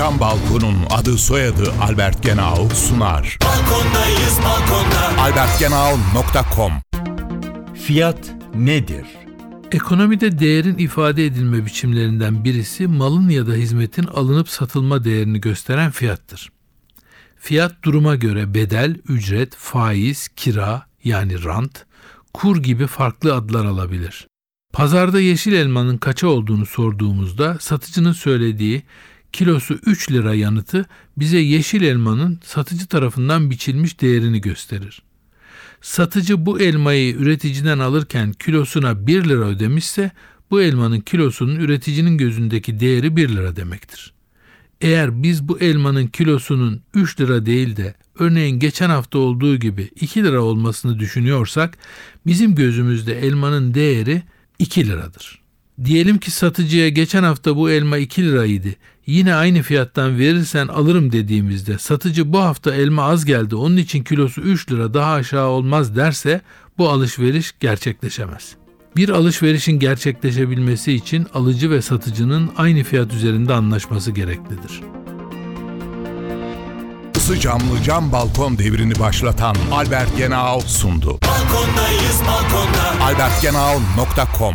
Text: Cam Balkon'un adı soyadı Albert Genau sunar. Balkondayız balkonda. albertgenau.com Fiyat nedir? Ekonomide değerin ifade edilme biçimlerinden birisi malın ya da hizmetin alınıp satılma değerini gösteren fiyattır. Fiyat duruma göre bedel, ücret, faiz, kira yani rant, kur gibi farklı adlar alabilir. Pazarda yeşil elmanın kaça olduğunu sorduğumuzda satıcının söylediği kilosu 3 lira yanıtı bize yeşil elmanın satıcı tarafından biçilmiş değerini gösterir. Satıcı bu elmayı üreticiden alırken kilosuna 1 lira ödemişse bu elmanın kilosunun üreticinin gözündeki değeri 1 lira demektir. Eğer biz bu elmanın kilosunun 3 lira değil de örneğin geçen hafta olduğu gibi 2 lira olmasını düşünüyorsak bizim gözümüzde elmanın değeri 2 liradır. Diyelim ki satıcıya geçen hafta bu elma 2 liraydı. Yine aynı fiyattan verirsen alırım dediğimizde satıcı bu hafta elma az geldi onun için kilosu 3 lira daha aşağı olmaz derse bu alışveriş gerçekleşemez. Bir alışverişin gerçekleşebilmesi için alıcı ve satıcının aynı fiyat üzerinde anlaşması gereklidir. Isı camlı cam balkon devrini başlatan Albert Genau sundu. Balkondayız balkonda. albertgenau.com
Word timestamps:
Cam 0.00 0.20
Balkon'un 0.20 0.76
adı 0.90 1.18
soyadı 1.18 1.72
Albert 1.82 2.22
Genau 2.22 2.68
sunar. 2.74 3.38
Balkondayız 3.44 4.38
balkonda. 4.44 5.22
albertgenau.com 5.22 6.72
Fiyat 7.74 8.34
nedir? 8.54 9.06
Ekonomide 9.72 10.38
değerin 10.38 10.78
ifade 10.78 11.26
edilme 11.26 11.66
biçimlerinden 11.66 12.44
birisi 12.44 12.86
malın 12.86 13.28
ya 13.28 13.46
da 13.46 13.52
hizmetin 13.52 14.04
alınıp 14.04 14.48
satılma 14.48 15.04
değerini 15.04 15.40
gösteren 15.40 15.90
fiyattır. 15.90 16.52
Fiyat 17.36 17.82
duruma 17.82 18.16
göre 18.16 18.54
bedel, 18.54 18.96
ücret, 19.08 19.56
faiz, 19.56 20.28
kira 20.28 20.86
yani 21.04 21.44
rant, 21.44 21.86
kur 22.34 22.62
gibi 22.62 22.86
farklı 22.86 23.34
adlar 23.34 23.64
alabilir. 23.64 24.26
Pazarda 24.72 25.20
yeşil 25.20 25.52
elmanın 25.52 25.96
kaça 25.96 26.28
olduğunu 26.28 26.66
sorduğumuzda 26.66 27.58
satıcının 27.60 28.12
söylediği 28.12 28.82
kilosu 29.32 29.74
3 29.74 30.12
lira 30.12 30.34
yanıtı 30.34 30.86
bize 31.16 31.38
yeşil 31.38 31.82
elmanın 31.82 32.40
satıcı 32.44 32.86
tarafından 32.86 33.50
biçilmiş 33.50 34.00
değerini 34.00 34.40
gösterir. 34.40 35.02
Satıcı 35.80 36.46
bu 36.46 36.60
elmayı 36.60 37.14
üreticiden 37.14 37.78
alırken 37.78 38.32
kilosuna 38.32 39.06
1 39.06 39.24
lira 39.24 39.44
ödemişse 39.44 40.10
bu 40.50 40.62
elmanın 40.62 41.00
kilosunun 41.00 41.56
üreticinin 41.56 42.18
gözündeki 42.18 42.80
değeri 42.80 43.16
1 43.16 43.28
lira 43.28 43.56
demektir. 43.56 44.12
Eğer 44.80 45.22
biz 45.22 45.48
bu 45.48 45.58
elmanın 45.58 46.06
kilosunun 46.06 46.82
3 46.94 47.20
lira 47.20 47.46
değil 47.46 47.76
de 47.76 47.94
örneğin 48.18 48.58
geçen 48.58 48.90
hafta 48.90 49.18
olduğu 49.18 49.56
gibi 49.56 49.90
2 50.00 50.24
lira 50.24 50.42
olmasını 50.42 50.98
düşünüyorsak 50.98 51.78
bizim 52.26 52.54
gözümüzde 52.54 53.18
elmanın 53.18 53.74
değeri 53.74 54.22
2 54.58 54.86
liradır. 54.86 55.39
Diyelim 55.84 56.18
ki 56.18 56.30
satıcıya 56.30 56.88
geçen 56.88 57.22
hafta 57.22 57.56
bu 57.56 57.70
elma 57.70 57.98
2 57.98 58.22
liraydı. 58.24 58.68
Yine 59.06 59.34
aynı 59.34 59.62
fiyattan 59.62 60.18
verirsen 60.18 60.68
alırım 60.68 61.12
dediğimizde 61.12 61.78
satıcı 61.78 62.32
bu 62.32 62.38
hafta 62.38 62.74
elma 62.74 63.02
az 63.04 63.24
geldi 63.24 63.56
onun 63.56 63.76
için 63.76 64.04
kilosu 64.04 64.40
3 64.40 64.72
lira 64.72 64.94
daha 64.94 65.12
aşağı 65.12 65.46
olmaz 65.46 65.96
derse 65.96 66.40
bu 66.78 66.88
alışveriş 66.88 67.54
gerçekleşemez. 67.60 68.54
Bir 68.96 69.08
alışverişin 69.08 69.78
gerçekleşebilmesi 69.78 70.92
için 70.92 71.26
alıcı 71.34 71.70
ve 71.70 71.82
satıcının 71.82 72.50
aynı 72.56 72.82
fiyat 72.82 73.12
üzerinde 73.12 73.54
anlaşması 73.54 74.10
gereklidir. 74.10 74.80
Isı 77.16 77.40
camlı 77.40 77.82
cam 77.84 78.12
balkon 78.12 78.58
devrini 78.58 78.98
başlatan 78.98 79.56
Albert 79.72 80.16
Genau 80.18 80.60
sundu. 80.60 81.18
Balkondayız 81.22 82.20
balkonda. 82.26 83.04
albertgenau.com 83.04 84.54